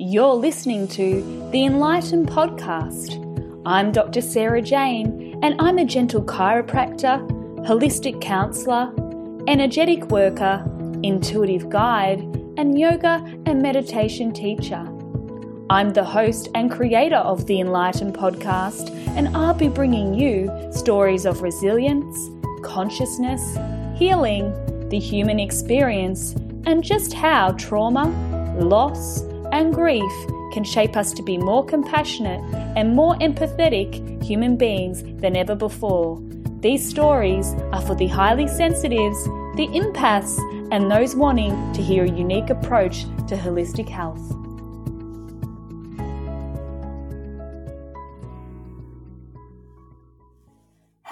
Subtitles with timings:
[0.00, 3.20] You're listening to the Enlightened Podcast.
[3.66, 4.20] I'm Dr.
[4.20, 7.28] Sarah Jane, and I'm a gentle chiropractor,
[7.66, 8.92] holistic counselor,
[9.48, 10.64] energetic worker,
[11.02, 12.20] intuitive guide,
[12.56, 14.88] and yoga and meditation teacher.
[15.68, 21.26] I'm the host and creator of the Enlightened Podcast, and I'll be bringing you stories
[21.26, 22.30] of resilience,
[22.62, 23.58] consciousness,
[23.98, 24.52] healing,
[24.90, 26.36] the human experience,
[26.66, 28.06] and just how trauma,
[28.60, 30.12] loss, and grief
[30.52, 32.42] can shape us to be more compassionate
[32.76, 36.20] and more empathetic human beings than ever before.
[36.60, 39.24] These stories are for the highly sensitives,
[39.56, 40.38] the empaths,
[40.72, 44.37] and those wanting to hear a unique approach to holistic health.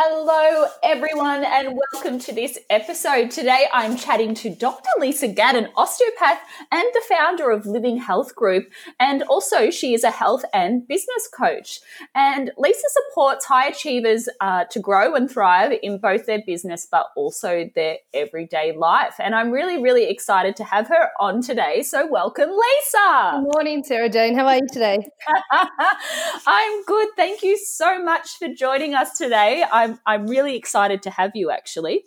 [0.09, 3.29] Hello, everyone, and welcome to this episode.
[3.33, 4.89] Today, I'm chatting to Dr.
[5.01, 6.39] Lisa Gadd, an osteopath
[6.71, 8.71] and the founder of Living Health Group.
[9.01, 11.81] And also, she is a health and business coach.
[12.15, 17.09] And Lisa supports high achievers uh, to grow and thrive in both their business, but
[17.17, 19.17] also their everyday life.
[19.19, 21.83] And I'm really, really excited to have her on today.
[21.83, 23.41] So, welcome, Lisa.
[23.43, 24.37] Good morning, Sarah Jane.
[24.37, 24.99] How are you today?
[26.47, 27.09] I'm good.
[27.17, 29.65] Thank you so much for joining us today.
[29.69, 32.05] I'm I'm really excited to have you actually.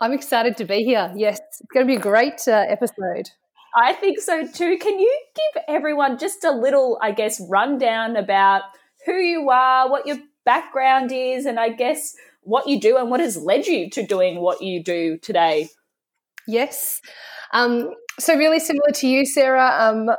[0.00, 1.12] I'm excited to be here.
[1.16, 3.30] Yes, it's going to be a great uh, episode.
[3.76, 4.76] I think so too.
[4.78, 8.62] Can you give everyone just a little, I guess, rundown about
[9.06, 13.20] who you are, what your background is, and I guess what you do and what
[13.20, 15.68] has led you to doing what you do today?
[16.46, 17.00] Yes.
[17.52, 20.10] Um, so, really similar to you, Sarah, um,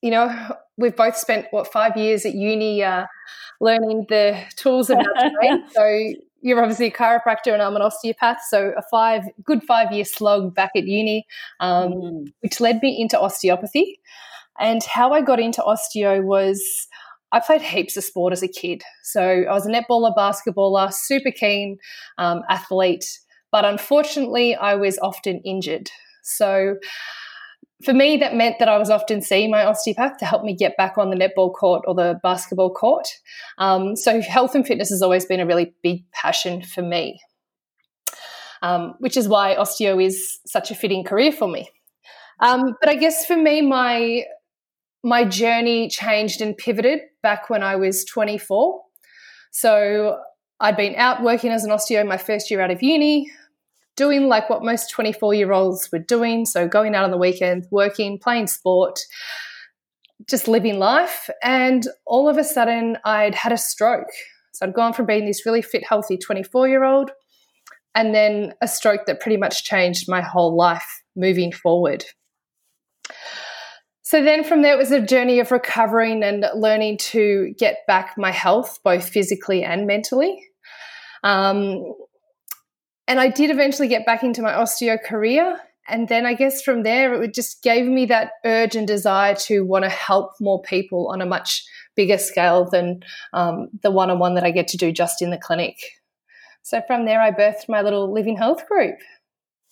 [0.00, 3.06] you know, we've both spent, what, five years at uni uh,
[3.60, 5.60] learning the tools of our trade.
[5.72, 6.12] So,
[6.42, 8.38] you're obviously a chiropractor and I'm an osteopath.
[8.48, 11.26] So a five good five year slog back at uni,
[11.60, 12.32] um, mm.
[12.40, 14.00] which led me into osteopathy.
[14.58, 16.88] And how I got into osteo was
[17.30, 18.82] I played heaps of sport as a kid.
[19.02, 21.78] So I was a netballer, basketballer, super keen
[22.18, 23.18] um, athlete.
[23.50, 25.90] But unfortunately, I was often injured.
[26.22, 26.76] So
[27.84, 30.76] for me, that meant that I was often seeing my osteopath to help me get
[30.76, 33.06] back on the netball court or the basketball court.
[33.58, 37.20] Um, so, health and fitness has always been a really big passion for me,
[38.62, 41.68] um, which is why osteo is such a fitting career for me.
[42.40, 44.24] Um, but I guess for me, my
[45.04, 48.80] my journey changed and pivoted back when I was 24.
[49.50, 50.20] So
[50.60, 53.30] I'd been out working as an osteo my first year out of uni
[53.96, 56.44] doing like what most 24 year olds were doing.
[56.44, 58.98] So going out on the weekends, working, playing sport,
[60.28, 61.28] just living life.
[61.42, 64.08] And all of a sudden, I'd had a stroke.
[64.52, 67.10] So I'd gone from being this really fit, healthy 24 year old,
[67.94, 72.04] and then a stroke that pretty much changed my whole life moving forward.
[74.02, 78.14] So then from there, it was a journey of recovering and learning to get back
[78.18, 80.38] my health, both physically and mentally.
[81.24, 81.94] Um,
[83.12, 85.60] and I did eventually get back into my osteo career.
[85.86, 89.66] And then I guess from there, it just gave me that urge and desire to
[89.66, 91.62] want to help more people on a much
[91.94, 93.02] bigger scale than
[93.34, 95.76] um, the one on one that I get to do just in the clinic.
[96.62, 98.96] So from there, I birthed my little living health group.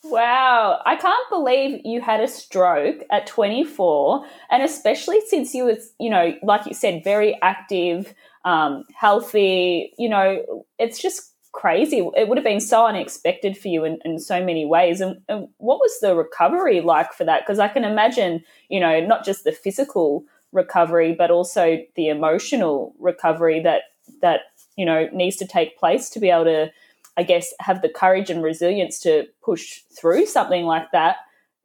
[0.04, 5.94] Wow, I can't believe you had a stroke at 24, and especially since you was,
[5.98, 8.12] you know, like you said, very active,
[8.44, 9.94] um, healthy.
[9.96, 12.06] You know, it's just crazy.
[12.16, 15.00] It would have been so unexpected for you in, in so many ways.
[15.00, 17.42] And, and what was the recovery like for that?
[17.42, 22.94] Because I can imagine, you know, not just the physical recovery, but also the emotional
[22.98, 23.82] recovery that
[24.22, 24.40] that
[24.76, 26.70] you know needs to take place to be able to,
[27.16, 31.16] I guess, have the courage and resilience to push through something like that.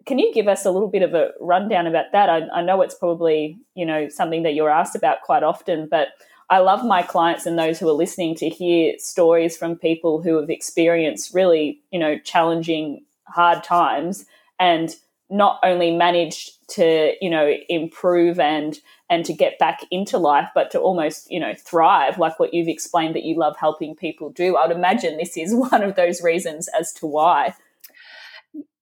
[0.06, 2.30] Can you give us a little bit of a rundown about that?
[2.30, 6.10] I, I know it's probably you know something that you're asked about quite often, but
[6.50, 10.40] I love my clients and those who are listening to hear stories from people who
[10.40, 14.26] have experienced really, you know, challenging, hard times
[14.60, 14.96] and
[15.30, 20.72] not only managed to, you know, improve and and to get back into life, but
[20.72, 24.56] to almost, you know, thrive, like what you've explained that you love helping people do.
[24.56, 27.56] I would imagine this is one of those reasons as to why.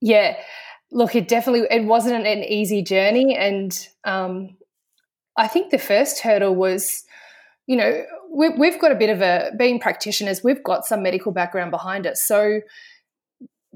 [0.02, 0.38] Yeah.
[0.92, 3.36] Look, it definitely it wasn't an easy journey.
[3.36, 4.58] And um
[5.38, 7.06] I think the first hurdle was
[7.68, 11.32] you know, we, we've got a bit of a, being practitioners, we've got some medical
[11.32, 12.24] background behind us.
[12.24, 12.62] So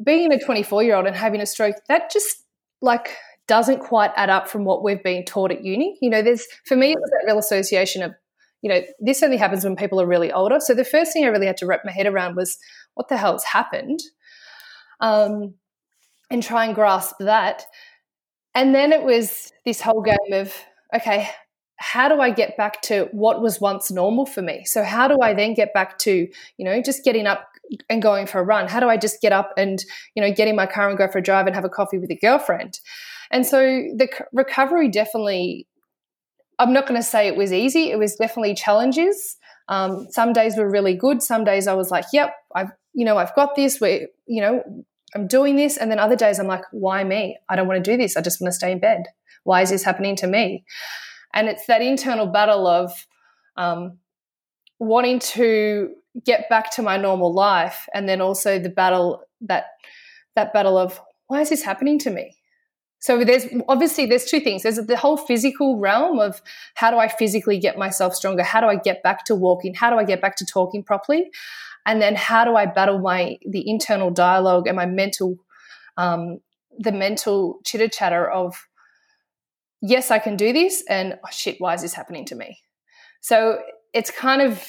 [0.04, 2.44] being a 24 year old and having a stroke, that just
[2.81, 3.16] like
[3.48, 5.98] doesn't quite add up from what we've been taught at uni.
[6.01, 8.13] You know, there's, for me, it was that real association of,
[8.62, 10.60] you know, this only happens when people are really older.
[10.60, 12.57] So the first thing I really had to wrap my head around was
[12.95, 14.00] what the hell's happened?
[15.00, 15.54] Um,
[16.30, 17.66] and try and grasp that.
[18.54, 20.54] And then it was this whole game of
[20.94, 21.30] okay,
[21.77, 24.65] how do I get back to what was once normal for me?
[24.65, 26.27] So how do I then get back to,
[26.57, 27.47] you know, just getting up
[27.89, 28.68] and going for a run?
[28.68, 29.83] How do I just get up and,
[30.15, 32.00] you know, get in my car and go for a drive and have a coffee
[32.00, 32.79] with a girlfriend?
[33.29, 35.68] And so the recovery definitely,
[36.57, 37.91] I'm not going to say it was easy.
[37.91, 39.38] It was definitely challenges.
[39.69, 41.21] Um, some days were really good.
[41.21, 43.80] Some days I was like, yep, I've, you know, I've got this.
[43.80, 45.77] We, you know, I'm doing this.
[45.77, 47.38] And then other days I'm like, why me?
[47.50, 48.18] I don't want to do this.
[48.18, 49.03] I just want to stay in bed.
[49.44, 50.65] Why is this happening to me?
[51.38, 53.06] And it's that internal battle of
[53.57, 54.00] um,
[54.80, 55.94] wanting to
[56.25, 59.66] get back to my normal life, and then also the battle that
[60.36, 62.36] that battle of why is this happening to me?
[63.00, 64.63] So there's obviously there's two things.
[64.63, 66.42] There's the whole physical realm of
[66.74, 68.42] how do I physically get myself stronger?
[68.42, 69.75] How do I get back to walking?
[69.75, 71.30] How do I get back to talking properly?
[71.86, 75.38] And then how do I battle my the internal dialogue and my mental
[75.98, 76.40] um,
[76.80, 78.67] the mental chitter chatter of
[79.81, 82.59] yes, I can do this, and oh, shit, why is this happening to me?
[83.21, 83.59] So
[83.94, 84.63] it's kind of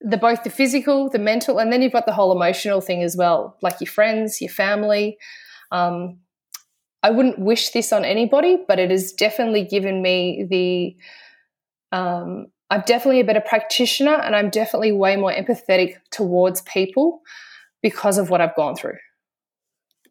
[0.00, 3.16] the both the physical, the mental, and then you've got the whole emotional thing as
[3.16, 5.16] well, like your friends, your family.
[5.72, 6.18] Um,
[7.02, 10.96] I wouldn't wish this on anybody, but it has definitely given me the.
[11.96, 17.20] Um, I'm definitely a better practitioner, and I'm definitely way more empathetic towards people
[17.80, 18.98] because of what I've gone through.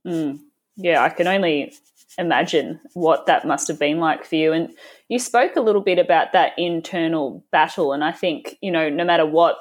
[0.07, 0.39] Mm.
[0.77, 1.73] Yeah, I can only
[2.17, 4.53] imagine what that must have been like for you.
[4.53, 4.69] And
[5.09, 7.93] you spoke a little bit about that internal battle.
[7.93, 9.57] And I think, you know, no matter what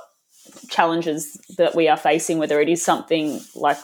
[0.68, 3.78] challenges that we are facing, whether it is something like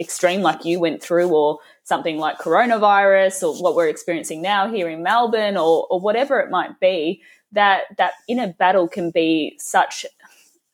[0.00, 4.88] extreme like you went through or something like coronavirus or what we're experiencing now here
[4.88, 7.22] in Melbourne or, or whatever it might be,
[7.52, 10.04] that that inner battle can be such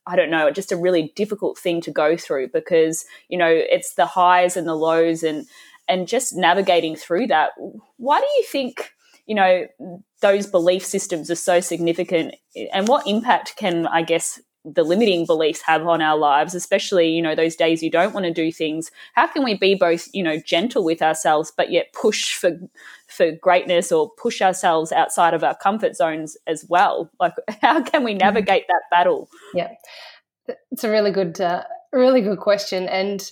[0.06, 3.94] I don't know, just a really difficult thing to go through because, you know, it's
[3.94, 5.46] the highs and the lows and
[5.88, 7.50] and just navigating through that.
[7.96, 8.90] Why do you think,
[9.26, 9.66] you know,
[10.20, 12.34] those belief systems are so significant
[12.72, 17.20] and what impact can, I guess, the limiting beliefs have on our lives, especially, you
[17.20, 18.90] know, those days you don't want to do things.
[19.12, 22.52] How can we be both, you know, gentle with ourselves, but yet push for
[23.06, 27.10] for greatness or push ourselves outside of our comfort zones as well?
[27.20, 28.18] Like, how can we mm-hmm.
[28.20, 29.28] navigate that battle?
[29.54, 29.72] Yeah,
[30.70, 33.30] it's a really good, uh, really good question, and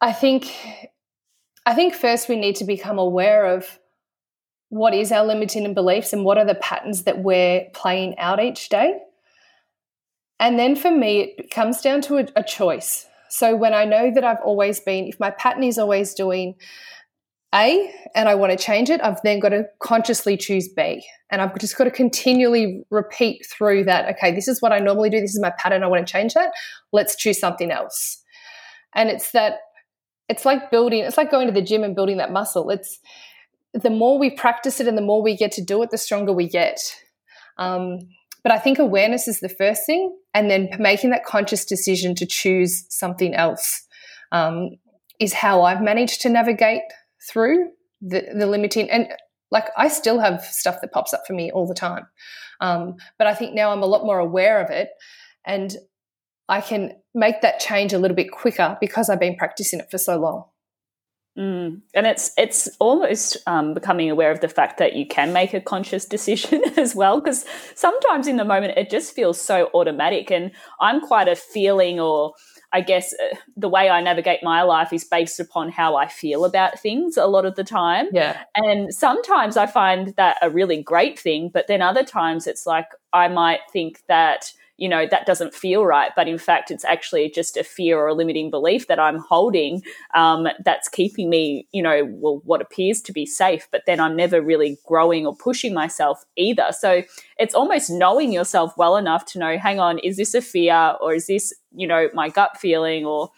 [0.00, 0.52] I think
[1.66, 3.78] I think first we need to become aware of
[4.70, 8.68] what is our limiting beliefs and what are the patterns that we're playing out each
[8.68, 8.98] day.
[10.38, 13.06] And then for me, it comes down to a, a choice.
[13.28, 16.54] So when I know that I've always been, if my pattern is always doing
[17.54, 21.04] A and I want to change it, I've then got to consciously choose B.
[21.30, 25.10] And I've just got to continually repeat through that, okay, this is what I normally
[25.10, 26.52] do, this is my pattern, I want to change that.
[26.92, 28.22] Let's choose something else.
[28.94, 29.58] And it's that
[30.30, 32.70] it's like building it's like going to the gym and building that muscle.
[32.70, 32.98] It's
[33.74, 36.32] the more we practice it and the more we get to do it the stronger
[36.32, 36.78] we get.
[37.58, 37.98] Um,
[38.42, 42.26] but i think awareness is the first thing and then making that conscious decision to
[42.26, 43.86] choose something else
[44.32, 44.70] um,
[45.18, 46.82] is how i've managed to navigate
[47.28, 49.08] through the, the limiting and
[49.50, 52.06] like i still have stuff that pops up for me all the time.
[52.60, 54.90] Um, but i think now i'm a lot more aware of it
[55.44, 55.76] and
[56.50, 59.98] I can make that change a little bit quicker because I've been practicing it for
[59.98, 60.44] so long.
[61.38, 61.82] Mm.
[61.94, 65.60] And it's it's almost um, becoming aware of the fact that you can make a
[65.60, 67.44] conscious decision as well, because
[67.76, 70.32] sometimes in the moment it just feels so automatic.
[70.32, 72.34] And I'm quite a feeling, or
[72.72, 76.44] I guess uh, the way I navigate my life is based upon how I feel
[76.44, 78.08] about things a lot of the time.
[78.12, 78.42] Yeah.
[78.56, 82.88] And sometimes I find that a really great thing, but then other times it's like
[83.12, 86.10] I might think that you know, that doesn't feel right.
[86.16, 89.82] But in fact, it's actually just a fear or a limiting belief that I'm holding
[90.14, 93.68] um, that's keeping me, you know, well, what appears to be safe.
[93.70, 96.68] But then I'm never really growing or pushing myself either.
[96.70, 97.02] So
[97.38, 101.12] it's almost knowing yourself well enough to know, hang on, is this a fear or
[101.12, 103.28] is this, you know, my gut feeling or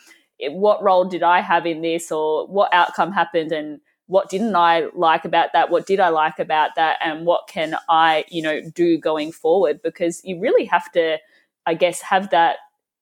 [0.51, 4.89] what role did I have in this or what outcome happened and what didn't I
[4.95, 5.71] like about that?
[5.71, 6.99] What did I like about that?
[7.05, 9.81] And what can I, you know, do going forward?
[9.83, 11.19] Because you really have to
[11.67, 12.57] I guess, have that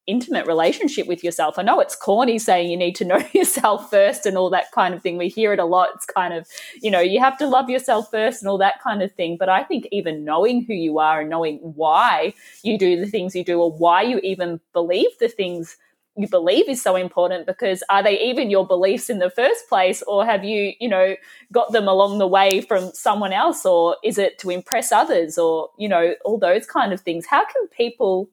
[0.07, 1.59] intimate relationship with yourself.
[1.59, 4.95] I know it's corny saying you need to know yourself first and all that kind
[4.95, 5.17] of thing.
[5.17, 5.91] We hear it a lot.
[5.95, 6.47] It's kind of,
[6.83, 9.37] you know, you have to love yourself first and all that kind of thing.
[9.39, 13.35] But I think even knowing who you are and knowing why you do the things
[13.35, 15.77] you do or why you even believe the things
[16.17, 20.03] you believe is so important because are they even your beliefs in the first place
[20.09, 21.15] or have you you know
[21.53, 25.71] got them along the way from someone else or is it to impress others or
[25.79, 28.29] you know all those kind of things how can people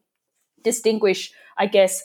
[0.64, 2.04] distinguish, I guess,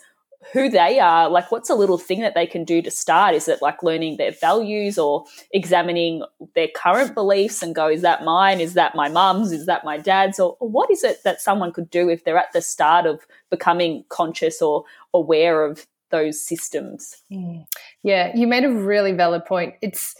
[0.52, 3.34] who they are like what's a little thing that they can do to start?
[3.34, 8.24] Is it like learning their values or examining their current beliefs and go is that
[8.24, 8.60] mine?
[8.60, 9.52] Is that my mum's?
[9.52, 10.40] Is that my dad's?
[10.40, 13.20] Or, or what is it that someone could do if they're at the start of
[13.50, 17.22] becoming conscious or aware of those systems?
[17.30, 17.66] Mm.
[18.02, 19.74] yeah you made a really valid point.
[19.80, 20.14] It's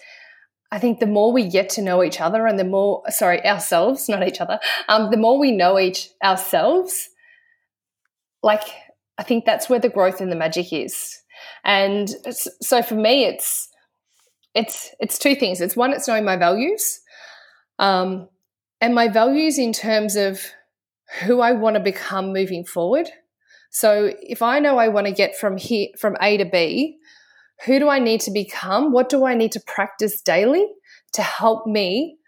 [0.71, 4.09] I think the more we get to know each other and the more, sorry, ourselves,
[4.09, 4.59] not each other,
[4.89, 7.11] um, the more we know each ourselves,
[8.43, 8.63] like
[9.19, 11.19] I think that's where the growth and the magic is.
[11.65, 12.09] And
[12.61, 13.69] so for me, it's
[14.55, 15.61] it's it's two things.
[15.61, 17.01] It's one, it's knowing my values,
[17.79, 18.29] um,
[18.81, 20.43] and my values in terms of
[21.25, 23.09] who I want to become moving forward.
[23.71, 26.99] So if I know I want to get from here from A to B,
[27.65, 28.93] who do I need to become?
[28.93, 30.67] What do I need to practice daily
[31.15, 32.19] to help me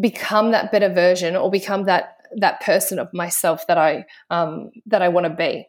[0.00, 5.02] become that better version or become that that person of myself that I um, that
[5.02, 5.68] I want to be.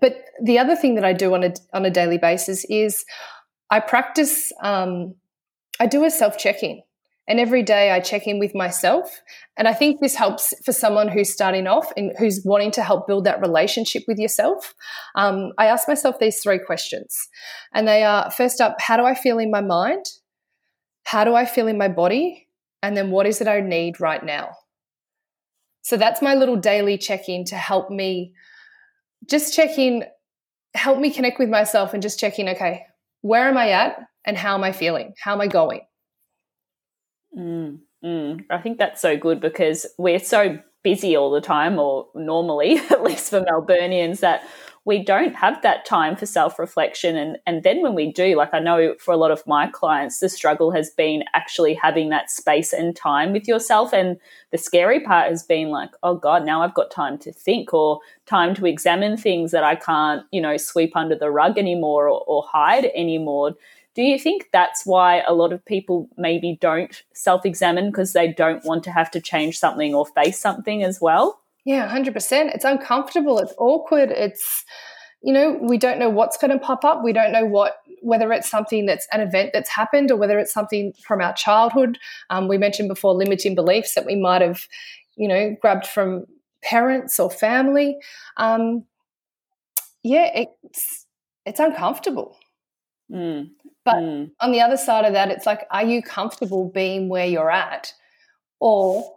[0.00, 3.04] But the other thing that I do on a on a daily basis is
[3.70, 4.52] I practice.
[4.62, 5.14] Um,
[5.80, 6.80] I do a self check in,
[7.28, 9.22] and every day I check in with myself.
[9.56, 13.06] And I think this helps for someone who's starting off and who's wanting to help
[13.06, 14.74] build that relationship with yourself.
[15.14, 17.28] Um, I ask myself these three questions,
[17.72, 20.04] and they are: first up, how do I feel in my mind?
[21.04, 22.48] How do I feel in my body?
[22.82, 24.50] And then what is it I need right now?
[25.84, 28.32] So that's my little daily check in to help me
[29.28, 30.04] just check in,
[30.74, 32.86] help me connect with myself and just check in, okay,
[33.20, 35.12] where am I at and how am I feeling?
[35.22, 35.82] How am I going?
[37.36, 38.44] Mm, mm.
[38.48, 43.02] I think that's so good because we're so busy all the time, or normally, at
[43.02, 44.42] least for Melburnians, that
[44.86, 47.16] we don't have that time for self reflection.
[47.16, 50.20] And, and then when we do, like I know for a lot of my clients,
[50.20, 53.94] the struggle has been actually having that space and time with yourself.
[53.94, 54.18] And
[54.50, 58.00] the scary part has been like, oh God, now I've got time to think or
[58.26, 62.22] time to examine things that I can't, you know, sweep under the rug anymore or,
[62.26, 63.54] or hide anymore.
[63.94, 68.32] Do you think that's why a lot of people maybe don't self examine because they
[68.32, 71.40] don't want to have to change something or face something as well?
[71.64, 72.54] Yeah, 100%.
[72.54, 73.38] It's uncomfortable.
[73.38, 74.10] It's awkward.
[74.10, 74.64] It's,
[75.22, 77.02] you know, we don't know what's going to pop up.
[77.02, 80.52] We don't know what, whether it's something that's an event that's happened or whether it's
[80.52, 81.98] something from our childhood.
[82.28, 84.68] Um, we mentioned before limiting beliefs that we might have,
[85.16, 86.26] you know, grabbed from
[86.62, 87.96] parents or family.
[88.36, 88.84] Um,
[90.02, 91.06] yeah, it's,
[91.46, 92.36] it's uncomfortable.
[93.10, 93.50] Mm.
[93.86, 94.30] But mm.
[94.40, 97.94] on the other side of that, it's like, are you comfortable being where you're at?
[98.60, 99.14] Or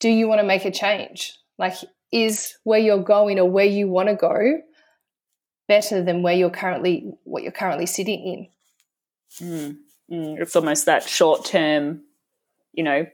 [0.00, 1.38] do you want to make a change?
[1.58, 1.74] Like,
[2.12, 4.60] is where you're going or where you want to go
[5.66, 8.48] better than where you're currently what you're currently sitting
[9.40, 9.46] in?
[9.46, 9.76] Mm,
[10.10, 10.40] mm.
[10.40, 12.02] It's almost that short term,
[12.72, 13.06] you know,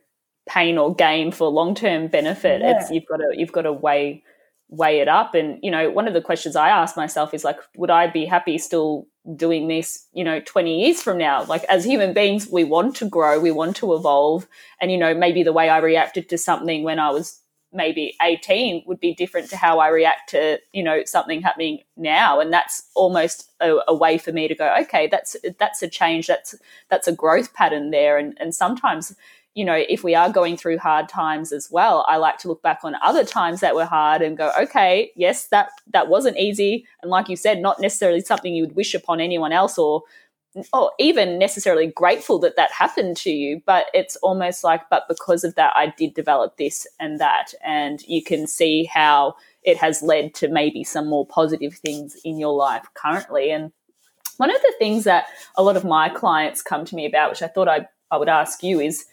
[0.49, 2.61] pain or gain for long term benefit.
[2.61, 2.79] Yeah.
[2.79, 4.23] It's you've got to you've got to weigh
[4.69, 5.35] weigh it up.
[5.35, 8.25] And you know, one of the questions I ask myself is like, would I be
[8.27, 11.45] happy still doing this, you know, 20 years from now.
[11.45, 14.47] Like as human beings, we want to grow, we want to evolve.
[14.81, 17.41] And, you know, maybe the way I reacted to something when I was
[17.75, 22.41] maybe 18 would be different to how I react to, you know, something happening now.
[22.41, 26.29] And that's almost a, a, way for me to go, okay, that's that's a change,
[26.29, 26.55] that's
[26.89, 28.17] that's a growth pattern there.
[28.17, 29.15] And and sometimes,
[29.55, 32.63] you know, if we are going through hard times as well, I like to look
[32.63, 36.87] back on other times that were hard and go, okay, yes, that that wasn't easy.
[37.03, 40.03] And like you said, not necessarily something you would wish upon anyone else or
[40.73, 45.45] or even necessarily grateful that that happened to you, but it's almost like, but because
[45.45, 47.53] of that, I did develop this and that.
[47.65, 52.39] And you can see how it has led to maybe some more positive things in
[52.39, 53.51] your life currently.
[53.51, 53.73] And
[54.37, 57.43] one of the things that a lot of my clients come to me about, which
[57.43, 59.07] I thought I, I would ask you, is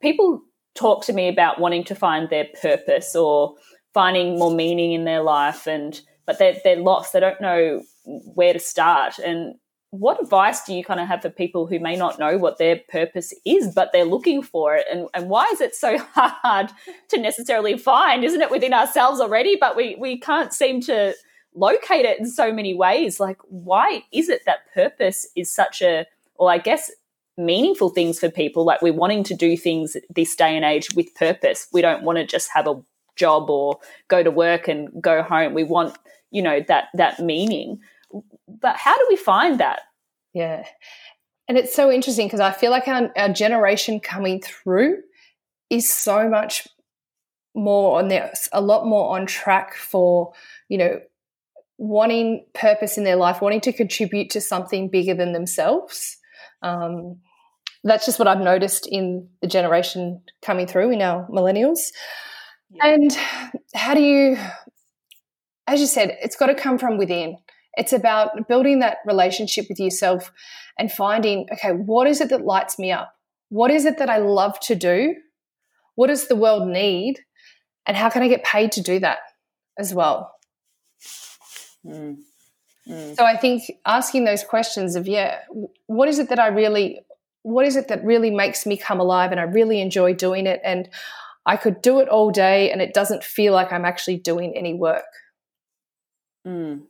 [0.00, 0.42] people
[0.74, 3.54] talk to me about wanting to find their purpose or
[3.92, 8.52] finding more meaning in their life and but they're, they're lost they don't know where
[8.52, 9.54] to start and
[9.90, 12.80] what advice do you kind of have for people who may not know what their
[12.88, 14.86] purpose is, but they're looking for it?
[14.90, 16.70] And, and why is it so hard
[17.08, 18.24] to necessarily find?
[18.24, 19.56] Isn't it within ourselves already?
[19.58, 21.14] But we, we can't seem to
[21.54, 23.20] locate it in so many ways.
[23.20, 26.06] Like, why is it that purpose is such a,
[26.38, 26.90] well, I guess,
[27.38, 28.64] meaningful things for people?
[28.64, 31.68] Like, we're wanting to do things this day and age with purpose.
[31.72, 32.82] We don't want to just have a
[33.14, 33.78] job or
[34.08, 35.54] go to work and go home.
[35.54, 35.96] We want,
[36.30, 37.80] you know, that, that meaning
[38.48, 39.80] but how do we find that?
[40.34, 40.64] Yeah.
[41.48, 44.98] And it's so interesting because I feel like our, our generation coming through
[45.70, 46.66] is so much
[47.54, 50.32] more on there, a lot more on track for,
[50.68, 51.00] you know,
[51.78, 56.16] wanting purpose in their life, wanting to contribute to something bigger than themselves.
[56.62, 57.18] Um,
[57.84, 61.78] that's just what I've noticed in the generation coming through in our millennials.
[62.70, 62.86] Yeah.
[62.86, 63.12] And
[63.74, 64.36] how do you,
[65.66, 67.36] as you said, it's got to come from within
[67.76, 70.32] It's about building that relationship with yourself
[70.78, 73.14] and finding, okay, what is it that lights me up?
[73.48, 75.14] What is it that I love to do?
[75.94, 77.20] What does the world need?
[77.86, 79.18] And how can I get paid to do that
[79.78, 80.32] as well?
[81.84, 82.18] Mm.
[82.88, 83.16] Mm.
[83.16, 85.40] So I think asking those questions of, yeah,
[85.86, 87.00] what is it that I really,
[87.42, 90.60] what is it that really makes me come alive and I really enjoy doing it?
[90.64, 90.88] And
[91.44, 94.74] I could do it all day and it doesn't feel like I'm actually doing any
[94.74, 95.04] work.
[96.46, 96.82] Mm.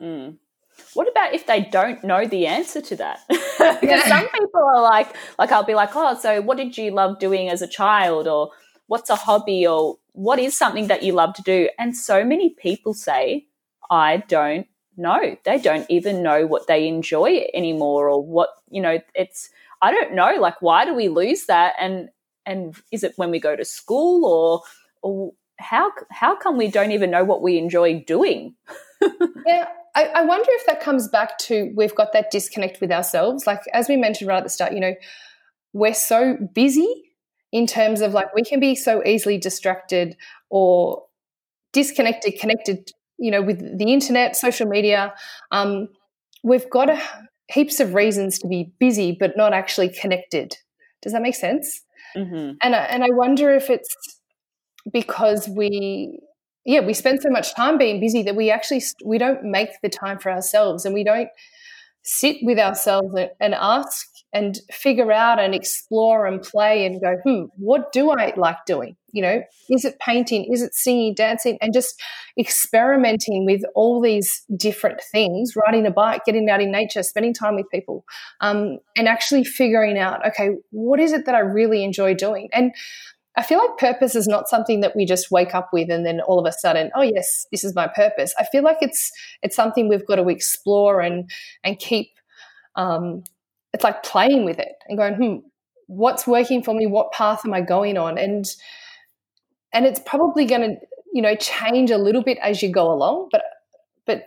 [0.00, 0.36] Mm.
[0.94, 3.20] What about if they don't know the answer to that?
[3.28, 4.08] because yeah.
[4.08, 7.48] some people are like, like I'll be like, oh, so what did you love doing
[7.48, 8.50] as a child, or
[8.86, 11.68] what's a hobby, or what is something that you love to do?
[11.78, 13.46] And so many people say,
[13.90, 14.66] I don't
[14.96, 15.36] know.
[15.44, 18.98] They don't even know what they enjoy anymore, or what you know.
[19.14, 19.50] It's
[19.82, 20.36] I don't know.
[20.38, 21.74] Like, why do we lose that?
[21.78, 22.08] And
[22.46, 24.62] and is it when we go to school, or
[25.02, 28.54] or how how come we don't even know what we enjoy doing?
[29.46, 33.46] yeah, I, I wonder if that comes back to we've got that disconnect with ourselves.
[33.46, 34.94] Like as we mentioned right at the start, you know,
[35.72, 37.04] we're so busy
[37.52, 40.16] in terms of like we can be so easily distracted
[40.48, 41.02] or
[41.72, 45.12] disconnected, connected, you know, with the internet, social media.
[45.50, 45.88] Um,
[46.42, 47.00] we've got a,
[47.50, 50.56] heaps of reasons to be busy, but not actually connected.
[51.02, 51.82] Does that make sense?
[52.16, 52.52] Mm-hmm.
[52.62, 53.88] And and I wonder if it's
[54.92, 56.20] because we
[56.64, 59.88] yeah we spend so much time being busy that we actually we don't make the
[59.88, 61.28] time for ourselves and we don't
[62.02, 67.44] sit with ourselves and ask and figure out and explore and play and go hmm
[67.56, 68.96] what do i like doing?
[69.12, 70.48] You know is it painting?
[70.52, 71.58] Is it singing dancing?
[71.60, 72.00] And just
[72.38, 77.56] experimenting with all these different things riding a bike getting out in nature spending time
[77.56, 78.04] with people
[78.40, 82.48] um, and actually figuring out okay what is it that i really enjoy doing?
[82.52, 82.72] And
[83.40, 86.20] I feel like purpose is not something that we just wake up with and then
[86.20, 88.34] all of a sudden, oh yes, this is my purpose.
[88.38, 89.10] I feel like it's
[89.42, 91.30] it's something we've got to explore and
[91.64, 92.10] and keep.
[92.76, 93.24] Um,
[93.72, 95.36] it's like playing with it and going, hmm,
[95.86, 96.86] what's working for me?
[96.86, 98.18] What path am I going on?
[98.18, 98.44] And
[99.72, 100.76] and it's probably going to
[101.14, 103.42] you know change a little bit as you go along, but
[104.04, 104.24] but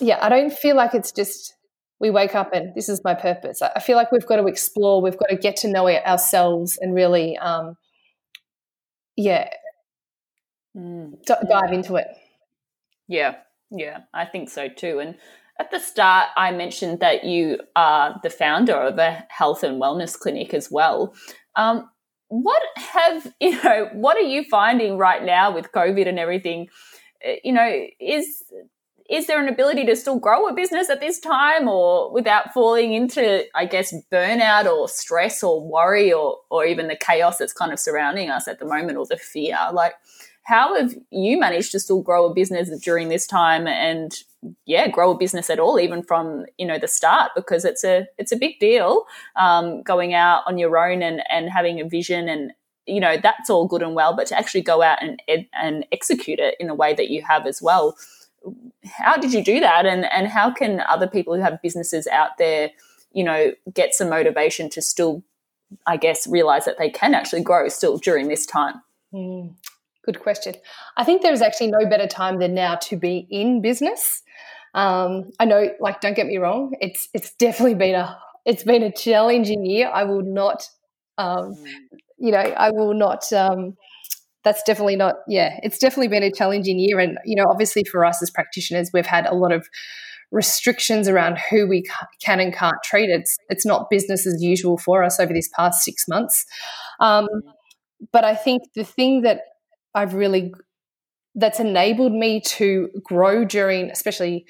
[0.00, 1.54] yeah, I don't feel like it's just
[2.00, 3.62] we wake up and this is my purpose.
[3.62, 6.92] I feel like we've got to explore, we've got to get to know ourselves and
[6.92, 7.76] really, um,
[9.16, 9.48] yeah,
[10.76, 11.12] mm.
[11.26, 12.08] d- dive into it.
[13.08, 13.36] Yeah,
[13.70, 14.98] yeah, I think so too.
[15.00, 15.16] And
[15.58, 20.18] at the start, I mentioned that you are the founder of a health and wellness
[20.18, 21.14] clinic as well.
[21.54, 21.88] Um,
[22.28, 23.88] what have you know?
[23.92, 26.68] What are you finding right now with COVID and everything?
[27.26, 28.42] Uh, you know, is
[29.10, 32.94] is there an ability to still grow a business at this time or without falling
[32.94, 37.72] into i guess burnout or stress or worry or or even the chaos that's kind
[37.72, 39.58] of surrounding us at the moment or the fear?
[39.72, 39.94] Like
[40.44, 44.14] how have you managed to still grow a business during this time and
[44.66, 47.32] yeah grow a business at all even from you know the start?
[47.34, 49.04] Because it's a it's a big deal
[49.36, 52.52] um, going out on your own and and having a vision and
[52.86, 55.20] you know that's all good and well but to actually go out and
[55.54, 57.96] and execute it in the way that you have as well
[58.84, 59.86] how did you do that?
[59.86, 62.70] And and how can other people who have businesses out there
[63.12, 65.22] you know get some motivation to still
[65.86, 68.74] i guess realize that they can actually grow still during this time?
[69.12, 69.54] Mm,
[70.04, 70.54] good question.
[70.96, 74.22] I think there's actually no better time than now to be in business.
[74.74, 78.82] Um, i know like don't get me wrong it's it's definitely been a it's been
[78.82, 79.88] a challenging year.
[79.88, 80.68] I will not
[81.16, 81.76] um, mm.
[82.18, 83.76] you know i will not um,
[84.44, 86.98] that's definitely not yeah it's definitely been a challenging year.
[86.98, 89.68] And you know obviously for us as practitioners we've had a lot of
[90.30, 91.84] restrictions around who we
[92.20, 93.08] can and can't treat.
[93.10, 96.44] It's it's not business as usual for us over this past six months.
[97.00, 97.28] Um,
[98.12, 99.40] but i think the thing that
[99.94, 100.52] i've really
[101.34, 104.44] that's enabled me to grow during especially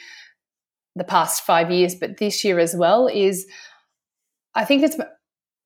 [0.97, 3.47] the past five years but this year as well is
[4.57, 4.97] i think it's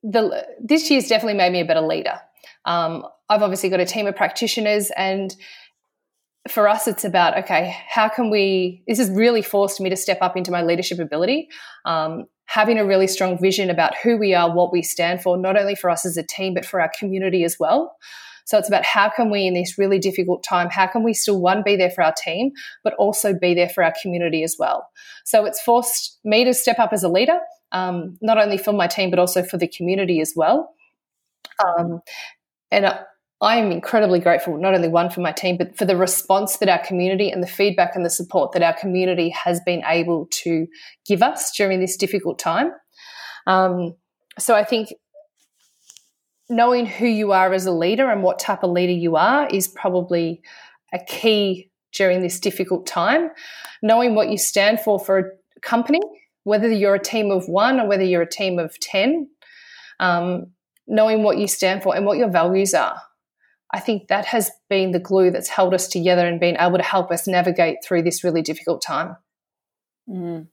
[0.03, 2.21] the this year's definitely made me a better leader.
[2.65, 5.35] Um, I've obviously got a team of practitioners, and
[6.49, 8.83] for us, it's about okay, how can we?
[8.87, 11.49] This has really forced me to step up into my leadership ability.
[11.85, 15.59] Um, having a really strong vision about who we are, what we stand for, not
[15.59, 17.95] only for us as a team, but for our community as well.
[18.47, 21.39] So it's about how can we, in this really difficult time, how can we still,
[21.39, 24.89] one, be there for our team, but also be there for our community as well.
[25.27, 27.39] So it's forced me to step up as a leader,
[27.73, 30.71] um, not only for my team, but also for the community as well.
[31.63, 32.01] Um,
[32.71, 32.87] and
[33.41, 36.69] I am incredibly grateful, not only one for my team, but for the response that
[36.69, 40.67] our community and the feedback and the support that our community has been able to
[41.07, 42.73] give us during this difficult time.
[43.47, 43.95] Um,
[44.39, 44.93] so I think
[46.49, 49.69] knowing who you are as a leader and what type of leader you are is
[49.69, 50.43] probably
[50.93, 53.31] a key during this difficult time.
[53.83, 56.01] Knowing what you stand for for a company,
[56.43, 59.29] whether you're a team of one or whether you're a team of 10,
[60.01, 60.47] um,
[60.87, 63.01] knowing what you stand for and what your values are.
[63.73, 66.85] I think that has been the glue that's held us together and been able to
[66.85, 69.17] help us navigate through this really difficult time.
[70.09, 70.47] Mm.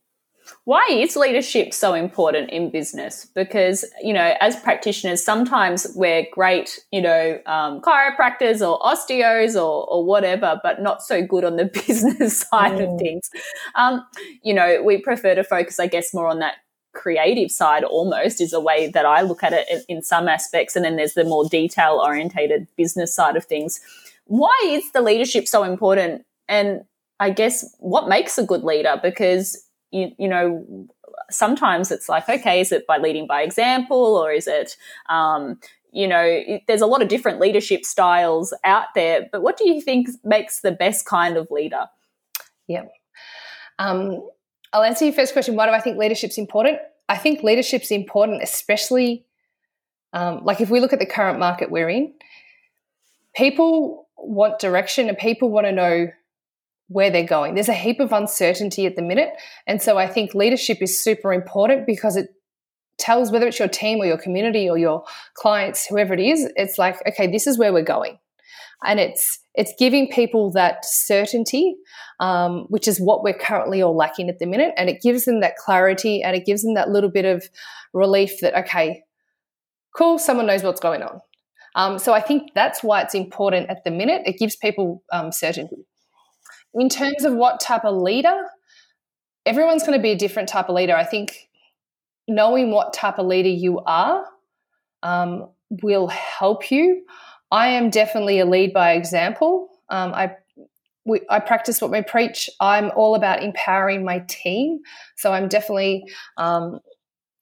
[0.64, 3.26] Why is leadership so important in business?
[3.34, 9.88] Because, you know, as practitioners, sometimes we're great, you know, um, chiropractors or osteos or,
[9.88, 12.92] or, whatever, but not so good on the business side mm.
[12.92, 13.28] of things.
[13.74, 14.04] Um,
[14.42, 16.56] you know, we prefer to focus, I guess, more on that
[16.96, 20.74] creative side almost is a way that I look at it in, some aspects.
[20.74, 23.80] And then there's the more detail orientated business side of things.
[24.24, 26.24] Why is the leadership so important?
[26.48, 26.84] And
[27.20, 28.98] I guess what makes a good leader?
[29.00, 30.88] Because you, you know,
[31.30, 34.76] sometimes it's like, okay, is it by leading by example or is it,
[35.08, 35.60] um,
[35.92, 39.28] you know, there's a lot of different leadership styles out there.
[39.30, 41.86] But what do you think makes the best kind of leader?
[42.68, 42.84] Yeah.
[43.78, 44.28] Um,
[44.72, 45.56] I'll answer your first question.
[45.56, 46.78] Why do I think leadership's important?
[47.08, 49.24] I think leadership's important, especially
[50.12, 52.14] um, like if we look at the current market we're in,
[53.34, 56.08] people want direction and people want to know
[56.88, 57.54] where they're going.
[57.54, 59.30] There's a heap of uncertainty at the minute.
[59.66, 62.28] And so I think leadership is super important because it
[62.98, 66.78] tells whether it's your team or your community or your clients, whoever it is, it's
[66.78, 68.18] like, okay, this is where we're going.
[68.84, 71.76] And it's it's giving people that certainty,
[72.20, 74.74] um, which is what we're currently all lacking at the minute.
[74.76, 77.48] And it gives them that clarity and it gives them that little bit of
[77.94, 79.02] relief that, okay,
[79.96, 81.20] cool, someone knows what's going on.
[81.74, 84.22] Um, so I think that's why it's important at the minute.
[84.26, 85.86] It gives people um, certainty
[86.76, 88.44] in terms of what type of leader,
[89.44, 90.94] everyone's going to be a different type of leader.
[90.94, 91.48] I think
[92.28, 94.24] knowing what type of leader you are
[95.02, 95.48] um,
[95.82, 97.02] will help you.
[97.50, 99.68] I am definitely a lead by example.
[99.88, 100.36] Um, I
[101.06, 102.50] we, I practice what we preach.
[102.60, 104.80] I'm all about empowering my team.
[105.16, 106.04] So I'm definitely,
[106.36, 106.80] um,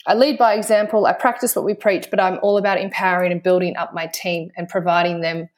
[0.07, 1.07] I lead by example.
[1.07, 4.51] I practice what we preach, but I'm all about empowering and building up my team
[4.57, 5.49] and providing them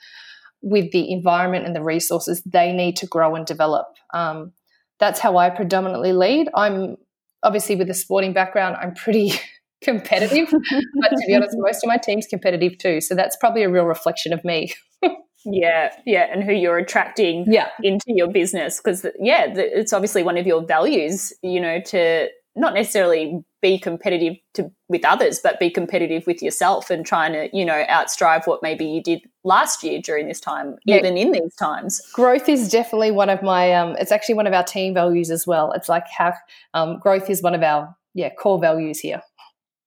[0.63, 3.89] with the environment and the resources they need to grow and develop.
[4.15, 4.53] Um,
[5.01, 6.49] that's how I predominantly lead.
[6.55, 6.97] I'm
[7.43, 9.33] obviously with a sporting background, I'm pretty
[9.87, 13.01] competitive, but to be honest, most of my team's competitive too.
[13.01, 14.75] So that's probably a real reflection of me.
[15.47, 17.69] yeah, yeah, and who you're attracting yeah.
[17.83, 22.73] into your business because yeah, it's obviously one of your values, you know, to not
[22.75, 27.67] necessarily be competitive to, with others, but be competitive with yourself and trying to, you
[27.67, 30.97] know, outstrive what maybe you did last year during this time, yeah.
[30.97, 32.01] even in these times.
[32.15, 35.47] Growth is definitely one of my, um, it's actually one of our team values as
[35.47, 35.71] well.
[35.73, 36.33] It's like how
[36.73, 39.21] um, growth is one of our, yeah, core values here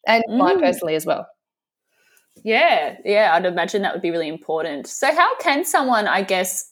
[0.07, 0.37] and mm.
[0.37, 1.27] mine personally as well.
[2.43, 4.87] Yeah, yeah, I'd imagine that would be really important.
[4.87, 6.69] So, how can someone, I guess,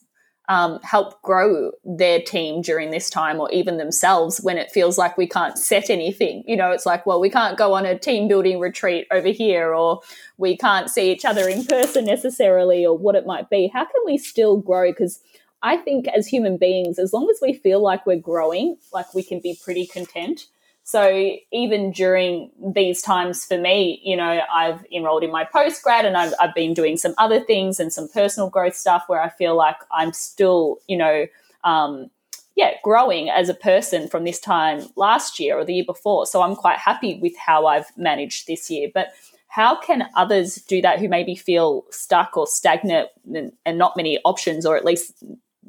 [0.50, 5.18] um, help grow their team during this time or even themselves when it feels like
[5.18, 6.44] we can't set anything.
[6.48, 9.74] You know, it's like, well, we can't go on a team building retreat over here
[9.74, 10.02] or
[10.38, 13.70] we can't see each other in person necessarily or what it might be.
[13.74, 14.90] How can we still grow?
[14.90, 15.22] Because
[15.62, 19.24] I think as human beings, as long as we feel like we're growing, like we
[19.24, 20.48] can be pretty content.
[20.88, 26.16] So even during these times for me, you know, I've enrolled in my postgrad and
[26.16, 29.58] I've, I've been doing some other things and some personal growth stuff where I feel
[29.58, 31.26] like I'm still, you know,
[31.66, 32.10] um,
[32.56, 36.26] yeah, growing as a person from this time last year or the year before.
[36.26, 38.90] So I'm quite happy with how I've managed this year.
[38.94, 39.10] But
[39.50, 44.20] how can others do that who maybe feel stuck or stagnant and, and not many
[44.24, 45.22] options, or at least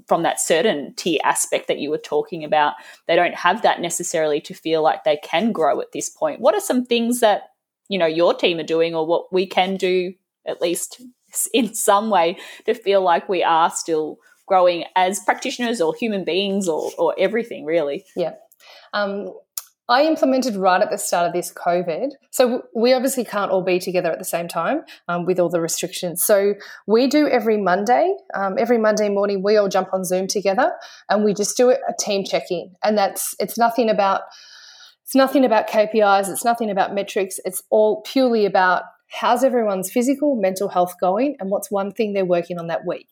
[0.06, 2.74] from that certainty aspect that you were talking about,
[3.06, 6.40] they don't have that necessarily to feel like they can grow at this point.
[6.40, 7.50] What are some things that
[7.88, 10.14] you know your team are doing, or what we can do
[10.46, 11.02] at least
[11.52, 16.68] in some way to feel like we are still growing as practitioners or human beings
[16.68, 18.04] or, or everything really?
[18.16, 18.34] Yeah.
[18.92, 19.32] Um,
[19.90, 22.10] I implemented right at the start of this COVID.
[22.30, 25.62] So we obviously can't all be together at the same time um, with all the
[25.62, 26.22] restrictions.
[26.22, 26.54] So
[26.86, 28.14] we do every Monday.
[28.34, 30.72] Um, every Monday morning, we all jump on Zoom together
[31.08, 32.72] and we just do a team check in.
[32.84, 34.22] And that's it's nothing about
[35.04, 36.28] it's nothing about KPIs.
[36.28, 37.40] It's nothing about metrics.
[37.46, 42.26] It's all purely about how's everyone's physical, mental health going, and what's one thing they're
[42.26, 43.08] working on that week.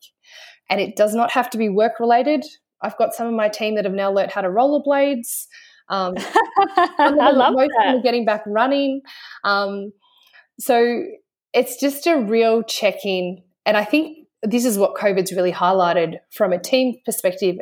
[0.68, 2.44] And it does not have to be work related.
[2.82, 5.46] I've got some of my team that have now learned how to rollerblades.
[5.88, 8.01] Um, I love that.
[8.03, 9.03] Getting back running.
[9.44, 9.92] Um,
[10.59, 11.05] so
[11.53, 13.42] it's just a real check in.
[13.64, 17.57] And I think this is what COVID's really highlighted from a team perspective.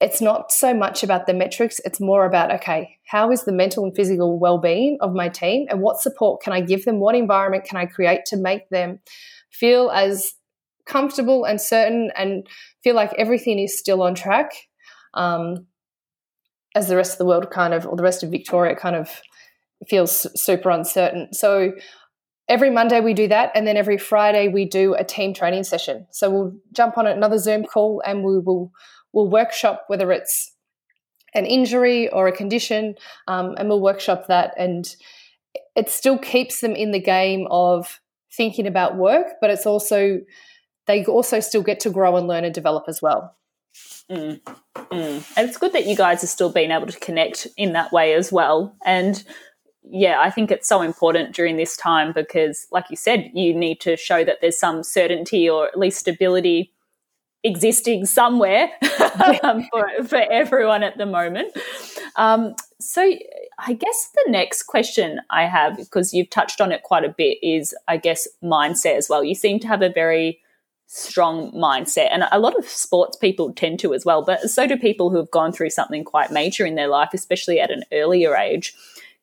[0.00, 3.84] It's not so much about the metrics, it's more about, okay, how is the mental
[3.84, 7.00] and physical well being of my team and what support can I give them?
[7.00, 9.00] What environment can I create to make them
[9.50, 10.32] feel as
[10.86, 12.46] comfortable and certain and
[12.82, 14.50] feel like everything is still on track.
[15.14, 15.66] Um,
[16.74, 19.20] as the rest of the world kind of, or the rest of Victoria kind of
[19.88, 21.32] feels super uncertain.
[21.32, 21.72] So
[22.48, 26.06] every Monday we do that, and then every Friday we do a team training session.
[26.10, 28.72] So we'll jump on another Zoom call and we will
[29.12, 30.54] we'll workshop whether it's
[31.34, 32.94] an injury or a condition,
[33.28, 34.52] um, and we'll workshop that.
[34.58, 34.88] And
[35.76, 38.00] it still keeps them in the game of
[38.36, 40.20] thinking about work, but it's also
[40.86, 43.36] they also still get to grow and learn and develop as well.
[44.10, 45.32] Mm, mm.
[45.36, 48.14] And it's good that you guys are still being able to connect in that way
[48.14, 48.74] as well.
[48.84, 49.22] And
[49.84, 53.80] yeah, I think it's so important during this time because, like you said, you need
[53.80, 56.72] to show that there's some certainty or at least stability
[57.42, 58.70] existing somewhere
[59.42, 61.56] um, for, for everyone at the moment.
[62.16, 63.02] Um, so,
[63.58, 67.38] I guess the next question I have, because you've touched on it quite a bit,
[67.42, 69.22] is I guess mindset as well.
[69.22, 70.40] You seem to have a very
[70.92, 74.76] strong mindset, and a lot of sports people tend to as well, but so do
[74.76, 78.34] people who have gone through something quite major in their life, especially at an earlier
[78.36, 78.74] age.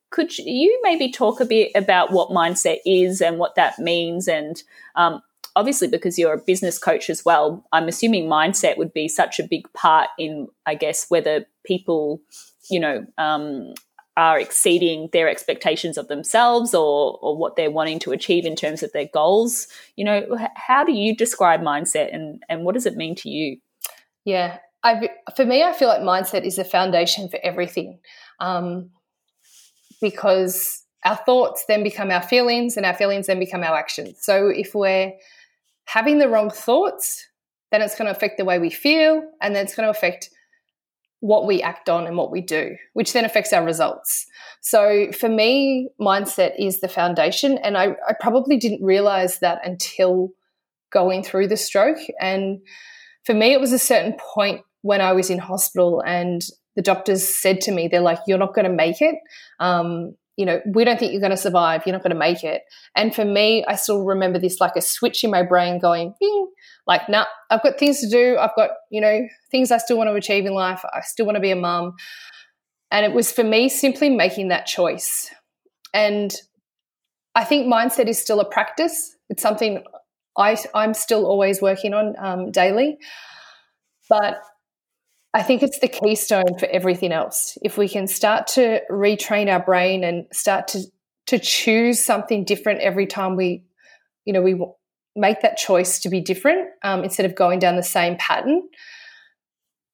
[0.09, 4.29] Could you maybe talk a bit about what mindset is and what that means?
[4.29, 4.63] And
[4.95, 5.21] um,
[5.57, 9.43] obviously, because you're a business coach as well, I'm assuming mindset would be such a
[9.43, 12.21] big part in, I guess, whether people,
[12.69, 13.73] you know, um,
[14.17, 18.81] are exceeding their expectations of themselves or, or what they're wanting to achieve in terms
[18.81, 19.67] of their goals.
[19.95, 23.57] You know, how do you describe mindset and, and what does it mean to you?
[24.25, 27.99] Yeah, I, for me, I feel like mindset is the foundation for everything.
[28.39, 28.89] Um,
[30.01, 34.17] because our thoughts then become our feelings and our feelings then become our actions.
[34.21, 35.13] So if we're
[35.85, 37.23] having the wrong thoughts,
[37.71, 40.31] then it's going to affect the way we feel and then it's going to affect
[41.19, 44.27] what we act on and what we do, which then affects our results.
[44.61, 47.57] So for me, mindset is the foundation.
[47.57, 50.29] And I, I probably didn't realize that until
[50.91, 51.97] going through the stroke.
[52.19, 52.59] And
[53.25, 56.41] for me, it was a certain point when I was in hospital and
[56.75, 59.15] the doctors said to me, they're like, you're not going to make it.
[59.59, 61.81] Um, you know, we don't think you're going to survive.
[61.85, 62.61] You're not going to make it.
[62.95, 66.47] And for me, I still remember this like a switch in my brain going, bing,
[66.85, 68.37] like, nah, I've got things to do.
[68.37, 70.85] I've got, you know, things I still want to achieve in life.
[70.93, 71.93] I still want to be a mum.
[72.91, 75.29] And it was for me simply making that choice.
[75.93, 76.33] And
[77.33, 79.15] I think mindset is still a practice.
[79.29, 79.83] It's something
[80.37, 82.97] I, I'm still always working on um, daily.
[84.07, 84.39] But
[85.37, 87.59] I think it's the keystone for everything else.
[87.61, 90.81] If we can start to retrain our brain and start to
[91.27, 93.63] to choose something different every time we,
[94.25, 94.59] you know, we
[95.15, 98.63] make that choice to be different um, instead of going down the same pattern.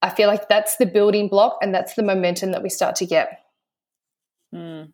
[0.02, 3.06] I feel like that's the building block and that's the momentum that we start to
[3.06, 3.40] get.
[4.56, 4.94] Mm.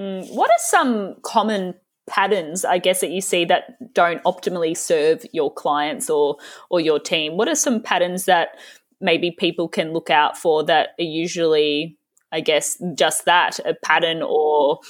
[0.00, 0.34] Mm.
[0.34, 1.74] What are some common
[2.06, 6.36] patterns i guess that you see that don't optimally serve your clients or
[6.68, 8.58] or your team what are some patterns that
[9.00, 11.96] maybe people can look out for that are usually,
[12.32, 14.80] I guess, just that a pattern or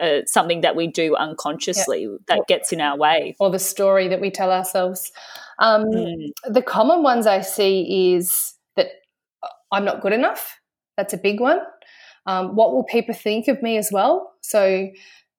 [0.00, 3.36] uh, something that we do unconsciously that gets in our way.
[3.38, 5.12] Or the story that we tell ourselves.
[5.58, 6.30] Um, mm.
[6.46, 8.88] The common ones I see is that
[9.42, 10.58] uh, I'm not good enough.
[10.96, 11.60] That's a big one.
[12.26, 14.32] Um, what will people think of me as well?
[14.40, 14.88] So,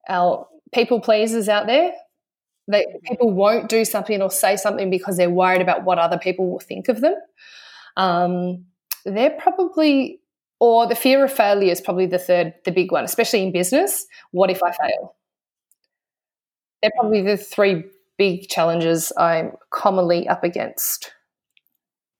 [0.08, 1.92] our people pleasers out there,
[2.68, 6.48] they, people won't do something or say something because they're worried about what other people
[6.50, 7.14] will think of them
[7.96, 8.64] um,
[9.04, 10.20] they're probably,
[10.60, 14.06] or the fear of failure is probably the third, the big one, especially in business.
[14.30, 15.16] What if I fail?
[16.82, 17.84] They're probably the three
[18.18, 21.12] big challenges I'm commonly up against.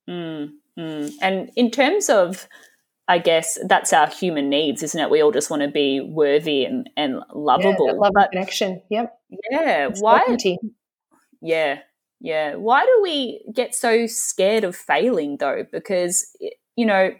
[0.09, 1.11] Mm, mm.
[1.21, 2.47] And in terms of,
[3.07, 5.09] I guess that's our human needs, isn't it?
[5.09, 7.87] We all just want to be worthy and, and lovable.
[7.87, 8.81] Yeah, love but, connection.
[8.89, 9.17] Yep.
[9.49, 9.89] Yeah.
[9.99, 10.37] Why?
[11.41, 11.79] Yeah.
[12.19, 12.55] Yeah.
[12.55, 15.65] Why do we get so scared of failing though?
[15.71, 16.35] Because,
[16.75, 17.11] you know,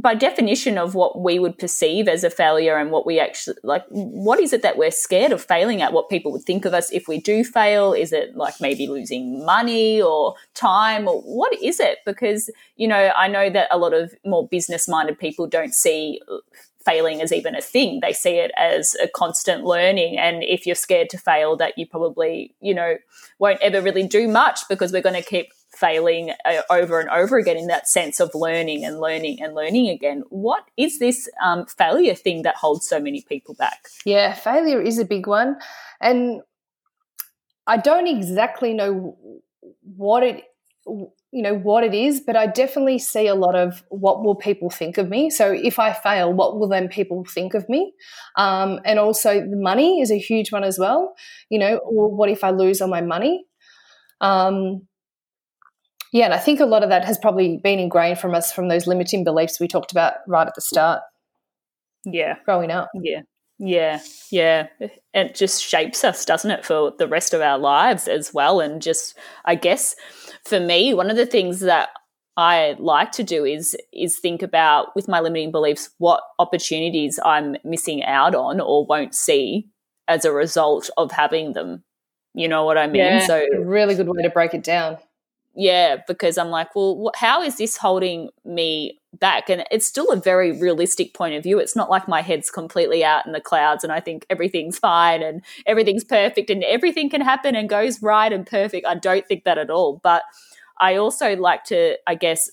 [0.00, 3.84] by definition of what we would perceive as a failure and what we actually like,
[3.88, 5.92] what is it that we're scared of failing at?
[5.92, 7.92] What people would think of us if we do fail?
[7.92, 11.98] Is it like maybe losing money or time or what is it?
[12.04, 16.20] Because, you know, I know that a lot of more business minded people don't see
[16.30, 16.38] uh,
[16.84, 18.00] failing as even a thing.
[18.00, 20.18] They see it as a constant learning.
[20.18, 22.96] And if you're scared to fail, that you probably, you know,
[23.38, 27.36] won't ever really do much because we're going to keep failing uh, over and over
[27.36, 30.22] again in that sense of learning and learning and learning again.
[30.30, 33.88] What is this um, failure thing that holds so many people back?
[34.04, 35.56] Yeah, failure is a big one.
[36.00, 36.42] And
[37.66, 39.16] I don't exactly know
[39.96, 40.44] what it
[41.34, 44.70] you know what it is but i definitely see a lot of what will people
[44.70, 47.92] think of me so if i fail what will then people think of me
[48.36, 51.14] um, and also the money is a huge one as well
[51.50, 53.44] you know or what if i lose all my money
[54.20, 54.86] um,
[56.12, 58.68] Yeah, and I think a lot of that has probably been ingrained from us from
[58.68, 61.02] those limiting beliefs we talked about right at the start.
[62.04, 62.36] Yeah.
[62.44, 62.88] Growing up.
[62.94, 63.22] Yeah.
[63.58, 64.66] Yeah, yeah.
[65.12, 68.60] It just shapes us, doesn't it, for the rest of our lives as well.
[68.60, 69.94] And just, I guess,
[70.44, 71.90] for me, one of the things that
[72.36, 77.56] I like to do is is think about with my limiting beliefs what opportunities I'm
[77.64, 79.68] missing out on or won't see
[80.08, 81.84] as a result of having them.
[82.34, 82.96] You know what I mean?
[82.96, 84.98] Yeah, so really good way to break it down.
[85.54, 89.48] Yeah, because I'm like, well, how is this holding me back?
[89.48, 91.58] And it's still a very realistic point of view.
[91.58, 95.22] It's not like my head's completely out in the clouds and I think everything's fine
[95.22, 98.86] and everything's perfect and everything can happen and goes right and perfect.
[98.86, 100.00] I don't think that at all.
[100.02, 100.22] But
[100.78, 102.50] I also like to, I guess,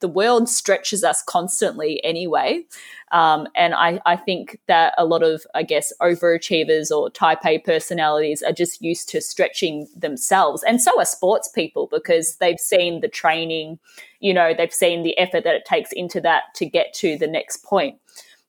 [0.00, 2.64] the world stretches us constantly anyway.
[3.12, 7.58] Um, and I, I think that a lot of, I guess, overachievers or type A
[7.58, 10.62] personalities are just used to stretching themselves.
[10.62, 13.78] And so are sports people because they've seen the training,
[14.20, 17.26] you know, they've seen the effort that it takes into that to get to the
[17.26, 17.98] next point.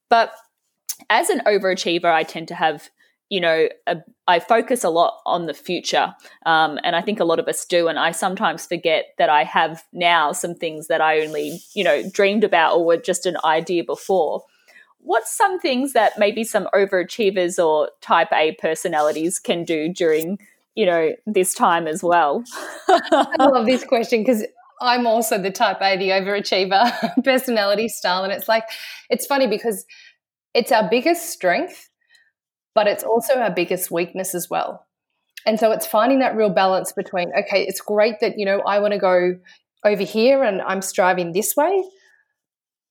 [0.09, 0.33] But
[1.09, 2.89] as an overachiever, I tend to have
[3.31, 3.95] you know, a,
[4.27, 6.13] I focus a lot on the future.
[6.45, 7.87] Um, and I think a lot of us do.
[7.87, 12.03] And I sometimes forget that I have now some things that I only, you know,
[12.11, 14.43] dreamed about or were just an idea before.
[14.99, 20.37] What's some things that maybe some overachievers or type A personalities can do during,
[20.75, 22.43] you know, this time as well?
[22.89, 24.45] I love this question because
[24.81, 28.25] I'm also the type A, the overachiever personality style.
[28.25, 28.65] And it's like,
[29.09, 29.85] it's funny because
[30.53, 31.87] it's our biggest strength
[32.75, 34.85] but it's also our biggest weakness as well.
[35.45, 38.79] And so it's finding that real balance between, okay, it's great that, you know, I
[38.79, 39.35] want to go
[39.83, 41.83] over here and I'm striving this way.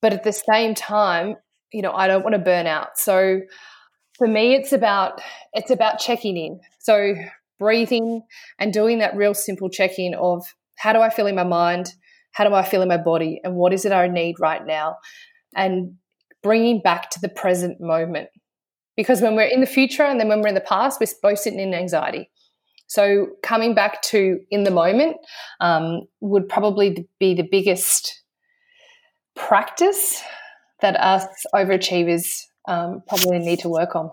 [0.03, 1.37] But at the same time,
[1.73, 2.99] you know, I don't want to burn out.
[2.99, 3.41] So
[4.19, 5.21] for me, it's about
[5.53, 6.61] it's about checking in.
[6.79, 7.15] So
[7.59, 8.23] breathing
[8.59, 10.45] and doing that real simple check-in of
[10.77, 11.93] how do I feel in my mind?
[12.33, 13.41] How do I feel in my body?
[13.45, 14.97] And what is it I need right now?
[15.55, 15.95] And
[16.43, 18.31] bringing back to the present moment
[19.01, 21.39] because when we're in the future and then when we're in the past, we're both
[21.39, 22.29] sitting in anxiety.
[22.87, 25.17] So coming back to in the moment
[25.59, 28.23] um, would probably be the biggest
[29.35, 30.23] practice
[30.83, 34.11] that us overachievers um, probably need to work on.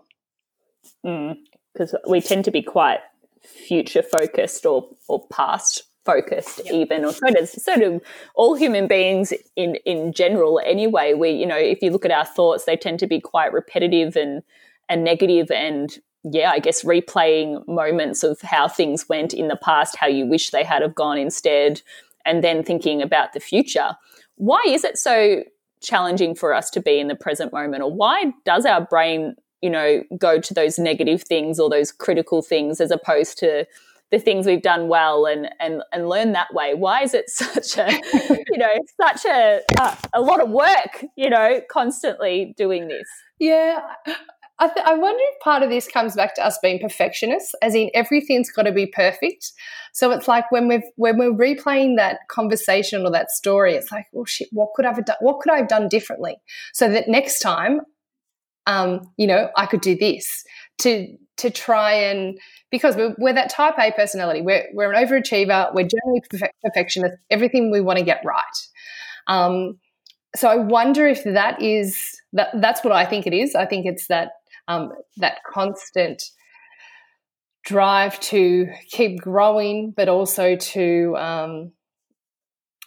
[1.03, 2.99] Because mm, we tend to be quite
[3.43, 8.01] future focused or, or past focused even or so does so do
[8.33, 12.23] all human beings in in general anyway we you know if you look at our
[12.23, 14.41] thoughts they tend to be quite repetitive and
[14.89, 19.95] and negative and yeah, I guess replaying moments of how things went in the past,
[19.95, 21.81] how you wish they had have gone instead,
[22.25, 23.95] and then thinking about the future.
[24.35, 25.43] Why is it so
[25.81, 29.69] challenging for us to be in the present moment, or why does our brain, you
[29.69, 33.65] know, go to those negative things or those critical things as opposed to
[34.09, 36.73] the things we've done well and and and learn that way?
[36.73, 37.91] Why is it such a,
[38.49, 39.61] you know, such a
[40.13, 43.07] a lot of work, you know, constantly doing this?
[43.39, 43.81] Yeah,
[44.59, 47.75] I, th- I wonder if part of this comes back to us being perfectionists, as
[47.75, 49.51] in everything's got to be perfect.
[49.93, 54.07] So it's like when we've when we're replaying that conversation or that story, it's like,
[54.15, 55.17] oh shit, what could I have done?
[55.19, 56.37] What could I have done differently
[56.73, 57.81] so that next time,
[58.65, 60.43] um, you know, I could do this
[60.79, 62.39] to to try and
[62.71, 64.41] because we're, we're that type A personality.
[64.41, 65.73] We're we're an overachiever.
[65.73, 66.21] We're generally
[66.63, 67.15] perfectionist.
[67.29, 68.43] Everything we want to get right.
[69.27, 69.77] Um,
[70.35, 73.55] so I wonder if that is that that's what I think it is.
[73.55, 74.31] I think it's that
[74.67, 76.23] um, that constant
[77.63, 81.71] drive to keep growing, but also to, um,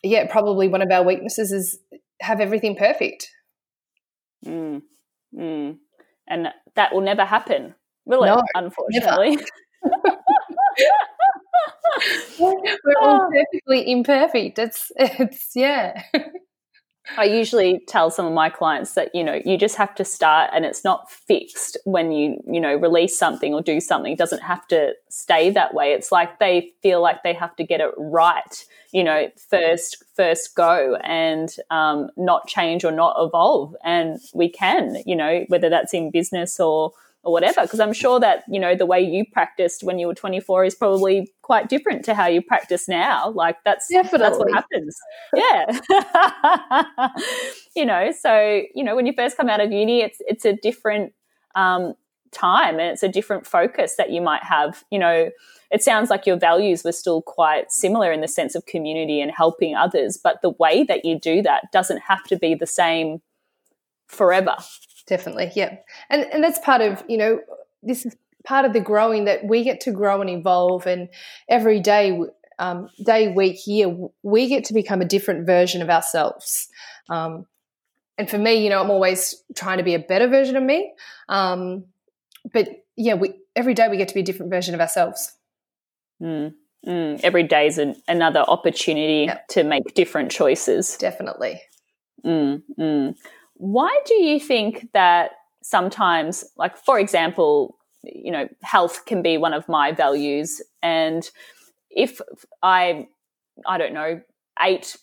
[0.02, 1.78] yeah, probably one of our weaknesses is
[2.20, 3.28] have everything perfect.
[4.46, 4.82] Mm,
[5.36, 5.76] mm.
[6.28, 8.44] And that will never happen, will no, it?
[8.54, 9.38] Unfortunately.
[12.38, 14.58] We're all perfectly imperfect.
[14.58, 16.02] It's it's yeah.
[17.16, 20.50] I usually tell some of my clients that, you know, you just have to start
[20.54, 24.12] and it's not fixed when you, you know, release something or do something.
[24.12, 25.92] It doesn't have to stay that way.
[25.92, 30.54] It's like they feel like they have to get it right, you know, first, first
[30.54, 33.74] go and um, not change or not evolve.
[33.84, 36.92] And we can, you know, whether that's in business or,
[37.22, 40.14] or whatever because i'm sure that you know the way you practiced when you were
[40.14, 43.30] 24 is probably quite different to how you practice now.
[43.30, 44.18] Like that's Definitely.
[44.20, 44.96] that's what happens.
[45.34, 47.08] Yeah.
[47.76, 50.52] You know so you know when you first come out of uni it's it's a
[50.52, 51.12] different
[51.56, 51.94] um,
[52.30, 54.84] time and it's a different focus that you might have.
[54.92, 55.30] You know
[55.72, 59.32] it sounds like your values were still quite similar in the sense of community and
[59.32, 63.20] helping others but the way that you do that doesn't have to be the same
[64.06, 64.56] forever
[65.10, 65.76] definitely yeah
[66.08, 67.38] and and that's part of you know
[67.82, 71.08] this is part of the growing that we get to grow and evolve and
[71.50, 72.18] every day
[72.60, 76.68] um, day, week, year, we get to become a different version of ourselves.
[77.08, 77.46] Um,
[78.18, 80.92] and for me, you know, I'm always trying to be a better version of me.
[81.28, 81.86] Um,
[82.52, 85.32] but yeah, we every day we get to be a different version of ourselves.
[86.22, 86.52] Mm,
[86.86, 89.48] mm, every day is an, another opportunity yep.
[89.48, 90.98] to make different choices.
[90.98, 91.62] Definitely.
[92.24, 93.14] Mm, mm.
[93.60, 95.32] Why do you think that
[95.62, 101.28] sometimes, like for example, you know, health can be one of my values, and
[101.90, 102.22] if
[102.62, 103.06] I,
[103.66, 104.22] I don't know,
[104.58, 104.96] ate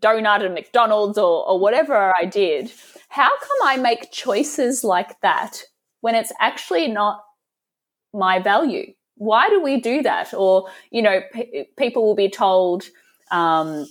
[0.00, 2.70] donut at McDonald's or, or whatever I did,
[3.08, 5.62] how come I make choices like that
[6.02, 7.22] when it's actually not
[8.12, 8.92] my value?
[9.16, 10.34] Why do we do that?
[10.34, 12.84] Or, you know, p- people will be told,
[13.30, 13.86] um,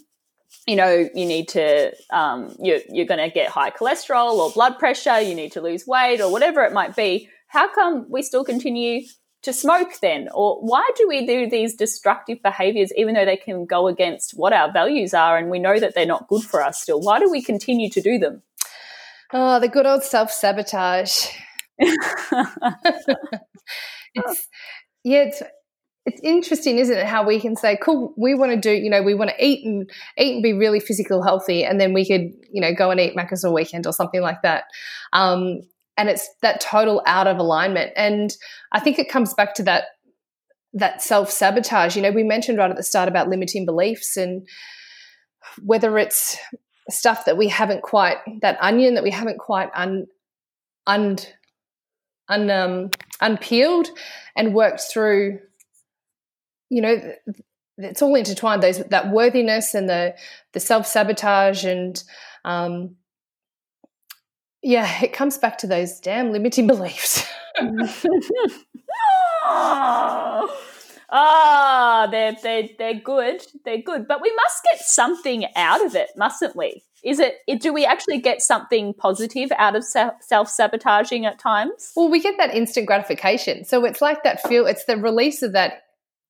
[0.68, 4.80] you know, you need to, um, you're, you're going to get high cholesterol or blood
[4.80, 7.30] pressure, you need to lose weight or whatever it might be.
[7.48, 9.02] How come we still continue
[9.44, 10.30] to smoke then?
[10.34, 14.54] Or why do we do these destructive behaviors even though they can go against what
[14.54, 17.02] our values are and we know that they're not good for us still?
[17.02, 18.42] Why do we continue to do them?
[19.32, 21.28] Oh, the good old self sabotage.
[21.80, 22.08] it's,
[25.04, 25.44] yeah, it's,
[26.06, 27.06] it's interesting, isn't it?
[27.06, 29.66] How we can say, "Cool, we want to do," you know, we want to eat
[29.66, 33.00] and eat and be really physical healthy, and then we could, you know, go and
[33.00, 34.66] eat Macca's all weekend or something like that.
[35.14, 35.62] Um,
[35.96, 37.94] and it's that total out of alignment.
[37.96, 38.36] And
[38.72, 39.86] I think it comes back to that
[40.74, 41.96] that self sabotage.
[41.96, 44.48] You know, we mentioned right at the start about limiting beliefs and
[45.62, 46.38] whether it's
[46.90, 50.06] stuff that we haven't quite that onion that we haven't quite un
[50.86, 51.18] un,
[52.28, 52.90] un um,
[53.22, 53.88] unpeeled
[54.36, 55.40] and worked through
[56.74, 57.14] you know
[57.78, 60.16] it's all intertwined those that worthiness and the
[60.54, 62.04] the self-sabotage and
[62.46, 62.96] um,
[64.62, 67.26] yeah it comes back to those damn limiting beliefs
[71.14, 73.46] ah, they're, they're, they're good.
[73.64, 74.08] They're good.
[74.08, 76.84] But we must get something out of it, mustn't we?
[77.04, 81.92] Is it, do we actually get something positive out of self sabotaging at times?
[81.96, 83.66] Well, we get that instant gratification.
[83.66, 85.83] So it's like that feel, it's the release of that.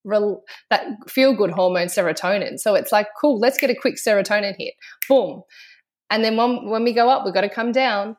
[0.05, 2.59] That feel good hormone serotonin.
[2.59, 4.73] So it's like, cool, let's get a quick serotonin hit.
[5.07, 5.43] Boom.
[6.09, 8.15] And then when, when we go up, we've got to come down.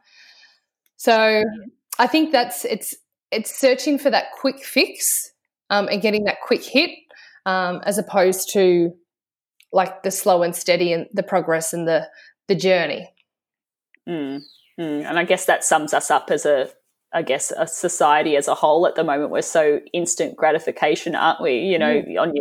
[0.97, 1.45] So
[1.99, 2.95] I think that's it's
[3.31, 5.33] it's searching for that quick fix
[5.71, 6.91] um, and getting that quick hit
[7.47, 8.93] um, as opposed to
[9.73, 12.09] like the slow and steady and the progress and the
[12.49, 13.13] the journey.
[14.09, 14.41] Mm,
[14.81, 15.05] mm.
[15.05, 16.71] And I guess that sums us up as a
[17.15, 21.41] I guess a society as a whole at the moment we're so instant gratification, aren't
[21.41, 21.59] we?
[21.59, 22.21] You know, mm.
[22.21, 22.35] on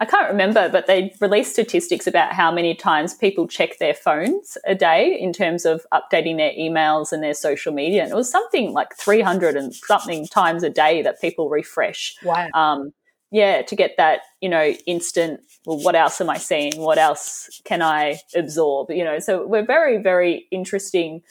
[0.00, 4.58] I can't remember, but they released statistics about how many times people check their phones
[4.66, 8.30] a day in terms of updating their emails and their social media, and it was
[8.30, 12.16] something like three hundred and something times a day that people refresh.
[12.24, 12.48] Wow.
[12.54, 12.92] Um,
[13.30, 15.40] yeah, to get that, you know, instant.
[15.66, 16.76] Well, what else am I seeing?
[16.76, 18.90] What else can I absorb?
[18.90, 21.22] You know, so we're very, very interesting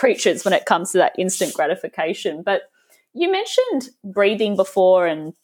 [0.00, 2.42] creatures when it comes to that instant gratification.
[2.42, 2.62] But
[3.12, 5.34] you mentioned breathing before and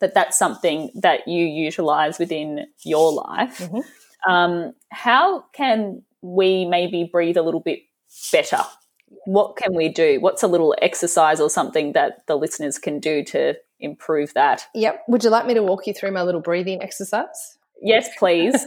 [0.00, 3.58] that that's something that you utilize within your life.
[3.58, 4.30] Mm-hmm.
[4.30, 7.80] Um, how can we maybe breathe a little bit
[8.32, 8.62] better?
[9.26, 10.20] What can we do?
[10.20, 14.66] What's a little exercise or something that the listeners can do to improve that?
[14.74, 15.04] Yep.
[15.08, 17.58] Would you like me to walk you through my little breathing exercise?
[17.82, 18.66] Yes, please.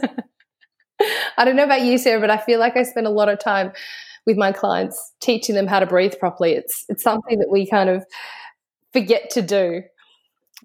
[1.36, 3.40] I don't know about you, Sarah, but I feel like I spend a lot of
[3.40, 3.72] time
[4.26, 6.52] with my clients, teaching them how to breathe properly.
[6.52, 8.04] It's it's something that we kind of
[8.92, 9.82] forget to do.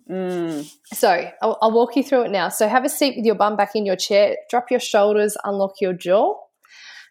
[0.09, 0.71] Mm.
[0.93, 2.49] So I'll, I'll walk you through it now.
[2.49, 4.37] So have a seat with your bum back in your chair.
[4.49, 6.35] Drop your shoulders, unlock your jaw,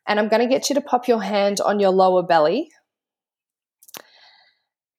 [0.07, 2.70] and I'm going to get you to pop your hand on your lower belly,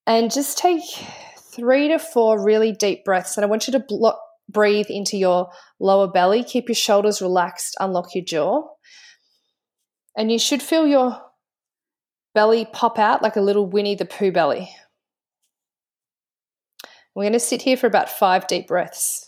[0.05, 0.83] and just take
[1.39, 3.37] three to four really deep breaths.
[3.37, 4.19] And I want you to blo-
[4.49, 6.43] breathe into your lower belly.
[6.43, 7.75] Keep your shoulders relaxed.
[7.79, 8.67] Unlock your jaw,
[10.15, 11.19] and you should feel your
[12.37, 14.69] belly pop out like a little Winnie the Pooh belly.
[17.15, 19.26] We're going to sit here for about five deep breaths.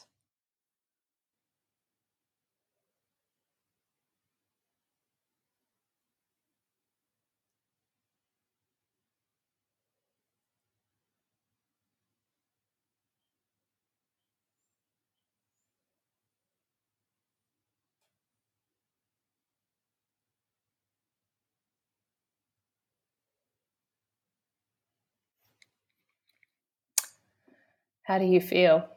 [28.10, 28.90] How do you feel?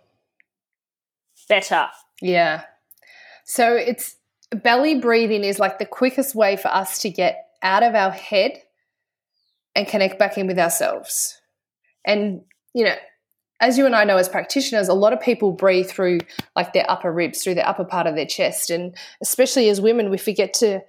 [1.47, 1.89] Better.
[2.23, 2.63] Yeah.
[3.45, 4.17] So it's
[4.51, 8.53] belly breathing is like the quickest way for us to get out of our head
[9.77, 11.39] and connect back in with ourselves.
[12.07, 12.41] And,
[12.75, 12.95] you know,
[13.61, 16.21] as you and I know as practitioners, a lot of people breathe through
[16.57, 18.71] like their upper ribs, through the upper part of their chest.
[18.71, 20.81] And especially as women, we forget to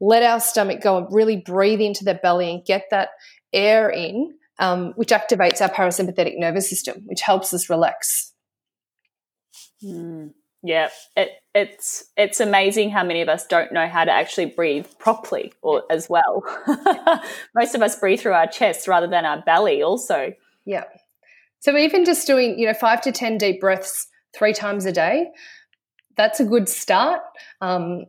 [0.00, 3.10] let our stomach go and really breathe into the belly and get that
[3.52, 8.32] air in, um, which activates our parasympathetic nervous system, which helps us relax.
[9.82, 10.32] Mm.
[10.62, 14.86] Yeah, it, it's it's amazing how many of us don't know how to actually breathe
[14.98, 16.42] properly or as well.
[17.54, 20.32] Most of us breathe through our chest rather than our belly also.
[20.64, 20.84] Yeah.
[21.60, 24.06] So even just doing, you know, 5 to 10 deep breaths
[24.36, 25.28] 3 times a day,
[26.16, 27.20] that's a good start.
[27.60, 28.06] Um,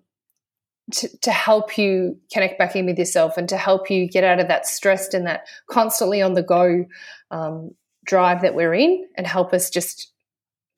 [0.92, 4.40] to, to help you connect back in with yourself and to help you get out
[4.40, 6.86] of that stressed and that constantly on the go
[7.32, 7.72] um,
[8.06, 10.12] drive that we're in and help us just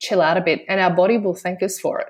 [0.00, 2.08] chill out a bit, and our body will thank us for it.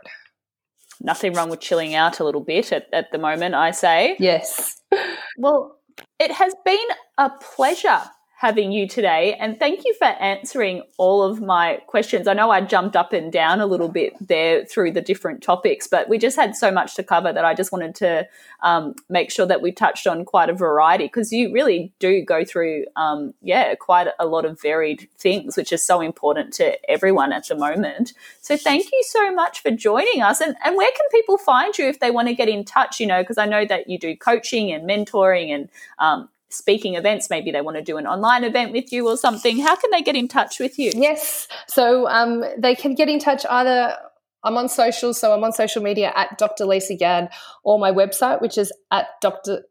[1.01, 4.17] Nothing wrong with chilling out a little bit at, at the moment, I say.
[4.19, 4.81] Yes.
[5.37, 5.79] well,
[6.19, 6.79] it has been
[7.19, 8.01] a pleasure
[8.43, 9.35] having you today.
[9.35, 12.27] And thank you for answering all of my questions.
[12.27, 15.87] I know I jumped up and down a little bit there through the different topics,
[15.87, 18.27] but we just had so much to cover that I just wanted to
[18.65, 22.45] um, make sure that we touched on quite a variety because you really do go
[22.45, 27.33] through, um, yeah, quite a lot of varied things, which is so important to everyone
[27.33, 28.13] at the moment.
[28.41, 30.41] So thank you so much for joining us.
[30.41, 32.99] And, and where can people find you if they want to get in touch?
[32.99, 35.69] You know, because I know that you do coaching and mentoring and
[36.01, 39.59] um, speaking events maybe they want to do an online event with you or something
[39.59, 43.19] how can they get in touch with you yes so um, they can get in
[43.19, 43.97] touch either
[44.45, 47.29] i'm on social so i'm on social media at dr lisa gadd
[47.65, 49.63] or my website which is at dr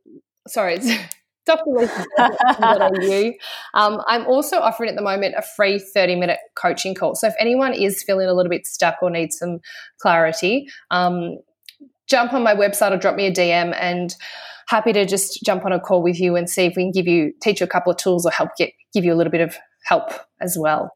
[0.48, 0.90] sorry it's
[1.50, 3.32] drlisa.au.
[3.74, 7.16] um, I'm also offering at the moment a free 30 minute coaching call.
[7.16, 9.60] So if anyone is feeling a little bit stuck or needs some
[10.00, 11.38] clarity, um,
[12.08, 14.16] jump on my website or drop me a DM and
[14.72, 17.06] happy to just jump on a call with you and see if we can give
[17.06, 19.42] you teach you a couple of tools or help get give you a little bit
[19.42, 20.96] of help as well.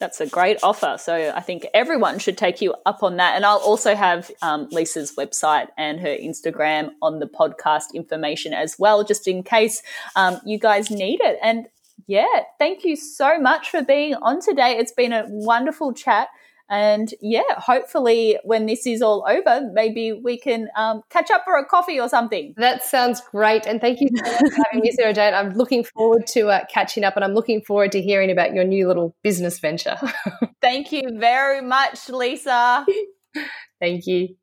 [0.00, 0.96] That's a great offer.
[0.98, 3.36] So I think everyone should take you up on that.
[3.36, 8.76] And I'll also have um, Lisa's website and her Instagram on the podcast information as
[8.78, 9.80] well, just in case
[10.16, 11.38] um, you guys need it.
[11.40, 11.66] And
[12.08, 12.26] yeah,
[12.58, 14.76] thank you so much for being on today.
[14.76, 16.28] It's been a wonderful chat.
[16.70, 21.56] And yeah, hopefully, when this is all over, maybe we can um, catch up for
[21.56, 22.54] a coffee or something.
[22.56, 23.66] That sounds great.
[23.66, 25.34] And thank you so much for having me, Sarah Jane.
[25.34, 28.64] I'm looking forward to uh, catching up and I'm looking forward to hearing about your
[28.64, 29.96] new little business venture.
[30.62, 32.86] thank you very much, Lisa.
[33.80, 34.36] thank you.